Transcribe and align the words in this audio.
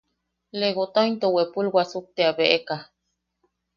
Legotau 0.59 1.05
into 1.09 1.27
bwepul 1.33 1.67
wasuktia 1.75 2.29
beʼeka. 2.37 2.75